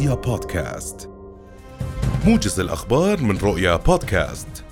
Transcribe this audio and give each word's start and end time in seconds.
رؤيا 0.00 0.14
بودكاست 0.14 1.10
موجز 2.26 2.60
الأخبار 2.60 3.20
من 3.22 3.38
رؤيا 3.38 3.76
بودكاست 3.76 4.64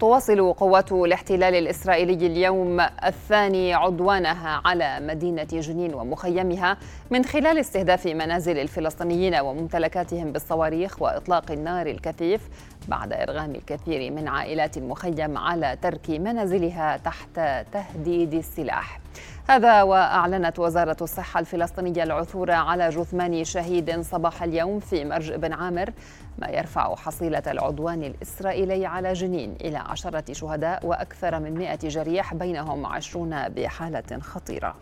تواصل 0.00 0.52
قوات 0.52 0.92
الاحتلال 0.92 1.54
الإسرائيلي 1.54 2.26
اليوم 2.26 2.80
الثاني 2.80 3.74
عدوانها 3.74 4.62
على 4.64 5.00
مدينة 5.00 5.44
جنين 5.52 5.94
ومخيمها 5.94 6.76
من 7.10 7.24
خلال 7.24 7.58
استهداف 7.58 8.06
منازل 8.06 8.58
الفلسطينيين 8.58 9.34
وممتلكاتهم 9.34 10.32
بالصواريخ 10.32 11.02
وإطلاق 11.02 11.50
النار 11.50 11.86
الكثيف 11.86 12.48
بعد 12.88 13.12
إرغام 13.12 13.54
الكثير 13.54 14.12
من 14.12 14.28
عائلات 14.28 14.76
المخيم 14.76 15.38
على 15.38 15.78
ترك 15.82 16.10
منازلها 16.10 16.96
تحت 16.96 17.40
تهديد 17.72 18.34
السلاح. 18.34 19.00
هذا 19.50 19.82
وأعلنت 19.82 20.58
وزارة 20.58 20.96
الصحة 21.00 21.40
الفلسطينية 21.40 22.02
العثور 22.02 22.50
على 22.50 22.88
جثمان 22.88 23.44
شهيد 23.44 24.00
صباح 24.00 24.42
اليوم 24.42 24.80
في 24.80 25.04
مرج 25.04 25.32
بن 25.32 25.52
عامر 25.52 25.90
ما 26.38 26.48
يرفع 26.48 26.94
حصيلة 26.94 27.42
العدوان 27.46 28.02
الإسرائيلي 28.02 28.86
على 28.86 29.12
جنين 29.12 29.56
إلى 29.60 29.78
عشرة 29.78 30.32
شهداء 30.32 30.86
وأكثر 30.86 31.40
من 31.40 31.54
100 31.58 31.76
جريح 31.76 32.34
بينهم 32.34 32.86
عشرون 32.86 33.48
بحالة 33.48 34.20
خطيرة. 34.20 34.74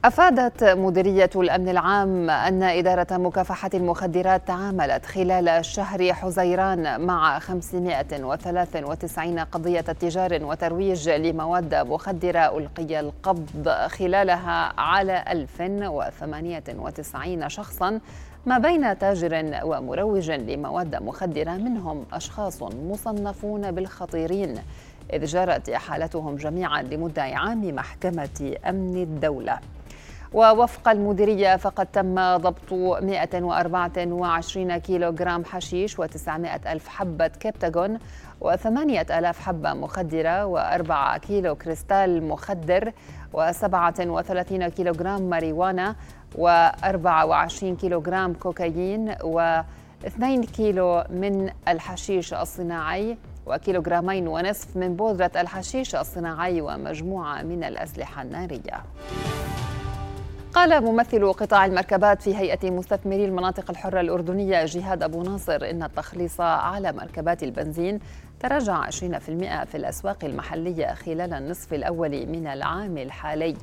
أفادت 0.04 0.64
مديرية 0.64 1.30
الأمن 1.36 1.68
العام 1.68 2.30
أن 2.30 2.62
إدارة 2.62 3.06
مكافحة 3.10 3.70
المخدرات 3.74 4.48
تعاملت 4.48 5.06
خلال 5.06 5.64
شهر 5.64 6.12
حزيران 6.12 7.00
مع 7.00 7.38
593 7.38 9.38
قضية 9.38 9.80
تجار 9.80 10.44
وترويج 10.44 11.10
لمواد 11.10 11.74
مخدرة 11.74 12.58
ألقي 12.58 13.00
القبض 13.00 13.68
خلالها 13.68 14.80
على 14.80 15.24
1098 15.28 17.48
شخصا 17.48 18.00
ما 18.46 18.58
بين 18.58 18.98
تاجر 18.98 19.60
ومروج 19.62 20.30
لمواد 20.30 20.96
مخدرة 20.96 21.52
منهم 21.52 22.04
أشخاص 22.12 22.62
مصنفون 22.62 23.70
بالخطيرين. 23.70 24.58
إذ 25.12 25.24
جرت 25.24 25.68
إحالتهم 25.68 26.36
جميعا 26.36 26.82
لمدعي 26.82 27.34
عام 27.34 27.74
محكمة 27.74 28.56
أمن 28.68 28.96
الدولة. 28.96 29.58
ووفق 30.34 30.88
المديرية 30.88 31.56
فقد 31.56 31.86
تم 31.86 32.36
ضبط 32.36 32.72
124 32.72 34.78
كيلوغرام 34.78 35.44
حشيش 35.44 36.00
و900 36.00 36.66
ألف 36.66 36.88
حبة 36.88 37.26
كبتاغون 37.26 37.98
و8 38.44 38.66
ألاف 39.10 39.40
حبة 39.40 39.74
مخدرة 39.74 40.54
و4 40.54 41.18
كيلو 41.18 41.54
كريستال 41.54 42.28
مخدر 42.28 42.92
و37 43.34 44.64
كيلوغرام 44.64 45.22
ماريوانا 45.22 45.96
و24 46.34 47.64
كيلوغرام 47.80 48.34
كوكايين 48.34 49.14
و2 49.14 50.24
كيلو 50.56 51.04
من 51.10 51.50
الحشيش 51.68 52.34
الصناعي 52.34 53.16
وكيلوغرامين 53.46 54.28
ونصف 54.28 54.76
من 54.76 54.96
بودرة 54.96 55.30
الحشيش 55.36 55.94
الصناعي 55.94 56.60
ومجموعة 56.60 57.42
من 57.42 57.64
الأسلحة 57.64 58.22
النارية. 58.22 58.82
قال 60.54 60.84
ممثل 60.84 61.32
قطاع 61.32 61.66
المركبات 61.66 62.22
في 62.22 62.36
هيئة 62.36 62.70
مستثمري 62.70 63.24
المناطق 63.24 63.70
الحرة 63.70 64.00
الأردنية 64.00 64.64
جهاد 64.64 65.02
أبو 65.02 65.22
ناصر 65.22 65.70
إن 65.70 65.82
التخليص 65.82 66.40
على 66.40 66.92
مركبات 66.92 67.42
البنزين 67.42 68.00
تراجع 68.40 68.90
20% 68.90 68.90
في 69.64 69.74
الأسواق 69.74 70.24
المحلية 70.24 70.94
خلال 70.94 71.34
النصف 71.34 71.74
الأول 71.74 72.26
من 72.26 72.46
العام 72.46 72.98
الحالي. 72.98 73.56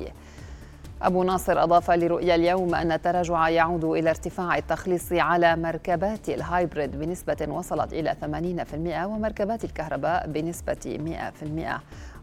أبو 1.01 1.23
ناصر 1.23 1.63
أضاف 1.63 1.91
لرؤيا 1.91 2.35
اليوم 2.35 2.75
أن 2.75 2.91
التراجع 2.91 3.49
يعود 3.49 3.83
إلى 3.83 4.09
ارتفاع 4.09 4.57
التخليص 4.57 5.13
على 5.13 5.55
مركبات 5.55 6.29
الهايبريد 6.29 6.99
بنسبة 6.99 7.47
وصلت 7.49 7.93
إلى 7.93 8.15
80% 8.21 9.05
ومركبات 9.05 9.63
الكهرباء 9.63 10.27
بنسبة 10.27 10.99
100% 11.43 11.79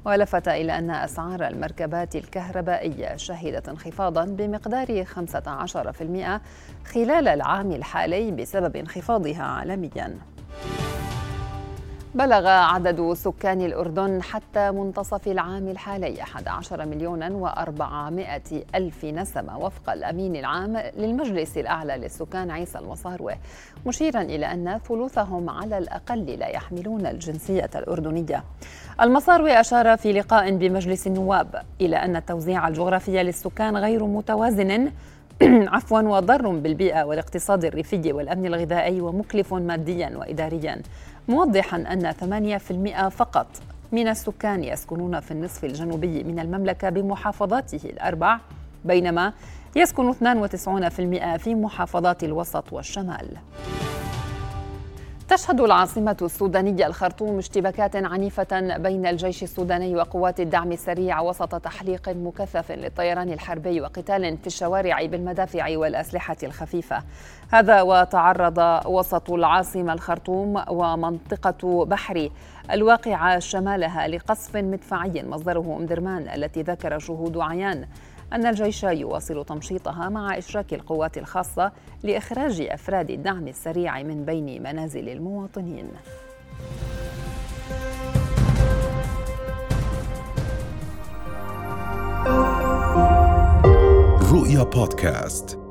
ولفت 0.06 0.48
إلى 0.48 0.78
أن 0.78 0.90
أسعار 0.90 1.46
المركبات 1.46 2.16
الكهربائية 2.16 3.16
شهدت 3.16 3.68
انخفاضا 3.68 4.24
بمقدار 4.24 5.04
15% 5.04 6.40
خلال 6.84 7.28
العام 7.28 7.72
الحالي 7.72 8.30
بسبب 8.30 8.76
انخفاضها 8.76 9.42
عالميا. 9.42 10.18
بلغ 12.16 12.46
عدد 12.46 13.12
سكان 13.12 13.60
الأردن 13.60 14.22
حتى 14.22 14.70
منتصف 14.70 15.28
العام 15.28 15.68
الحالي 15.68 16.22
11 16.22 16.86
مليون 16.86 17.46
و400 17.46 18.54
ألف 18.74 19.04
نسمة 19.04 19.58
وفق 19.58 19.90
الأمين 19.90 20.36
العام 20.36 20.76
للمجلس 20.76 21.58
الأعلى 21.58 21.96
للسكان 21.96 22.50
عيسى 22.50 22.78
المصاروي 22.78 23.34
مشيرا 23.86 24.22
إلى 24.22 24.46
أن 24.46 24.78
ثلثهم 24.88 25.50
على 25.50 25.78
الأقل 25.78 26.26
لا 26.26 26.46
يحملون 26.46 27.06
الجنسية 27.06 27.70
الأردنية. 27.74 28.44
المصاروي 29.00 29.60
أشار 29.60 29.96
في 29.96 30.12
لقاء 30.12 30.56
بمجلس 30.56 31.06
النواب 31.06 31.62
إلى 31.80 31.96
أن 31.96 32.16
التوزيع 32.16 32.68
الجغرافي 32.68 33.22
للسكان 33.22 33.76
غير 33.76 34.04
متوازن 34.04 34.90
عفوا 35.74 36.00
وضر 36.00 36.48
بالبيئة 36.48 37.04
والاقتصاد 37.04 37.64
الريفي 37.64 38.12
والأمن 38.12 38.46
الغذائي 38.46 39.00
ومكلف 39.00 39.54
ماديا 39.54 40.12
وإداريا. 40.16 40.82
موضحا 41.28 41.76
أن 41.76 42.12
8% 43.08 43.08
فقط 43.08 43.46
من 43.92 44.08
السكان 44.08 44.64
يسكنون 44.64 45.20
في 45.20 45.30
النصف 45.30 45.64
الجنوبي 45.64 46.24
من 46.24 46.38
المملكة 46.38 46.90
بمحافظاته 46.90 47.80
الأربع 47.84 48.38
بينما 48.84 49.32
يسكن 49.76 50.12
92% 50.12 50.16
في 51.36 51.54
محافظات 51.54 52.24
الوسط 52.24 52.72
والشمال. 52.72 53.28
تشهد 55.28 55.60
العاصمة 55.60 56.16
السودانية 56.22 56.86
الخرطوم 56.86 57.38
اشتباكات 57.38 57.96
عنيفة 57.96 58.76
بين 58.76 59.06
الجيش 59.06 59.42
السوداني 59.42 59.96
وقوات 59.96 60.40
الدعم 60.40 60.72
السريع 60.72 61.20
وسط 61.20 61.54
تحليق 61.54 62.08
مكثف 62.08 62.72
للطيران 62.72 63.32
الحربي 63.32 63.80
وقتال 63.80 64.38
في 64.38 64.46
الشوارع 64.46 65.04
بالمدافع 65.06 65.78
والأسلحة 65.78 66.36
الخفيفة. 66.42 67.02
هذا 67.50 67.82
وتعرض 67.82 68.86
وسط 68.86 69.30
العاصمة 69.30 69.92
الخرطوم 69.92 70.62
ومنطقة 70.68 71.84
بحري 71.84 72.32
الواقعة 72.70 73.38
شمالها 73.38 74.08
لقصف 74.08 74.56
مدفعي 74.56 75.24
مصدره 75.28 75.76
أم 75.80 75.86
درمان 75.86 76.28
التي 76.28 76.62
ذكر 76.62 76.98
شهود 76.98 77.38
عيان. 77.38 77.86
أن 78.32 78.46
الجيش 78.46 78.82
يواصل 78.82 79.44
تمشيطها 79.44 80.08
مع 80.08 80.38
إشراك 80.38 80.74
القوات 80.74 81.18
الخاصة 81.18 81.72
لإخراج 82.02 82.60
أفراد 82.60 83.10
الدعم 83.10 83.48
السريع 83.48 84.02
من 84.02 84.24
بين 84.24 84.62
منازل 84.62 85.08
المواطنين. 85.08 85.88
رؤيا 94.32 94.62
بودكاست 94.62 95.65